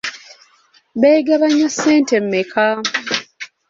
[1.01, 2.65] Beegabanya ssente mmeka?